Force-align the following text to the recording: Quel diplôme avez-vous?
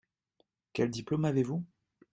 Quel 0.73 0.89
diplôme 0.89 1.25
avez-vous? 1.25 1.63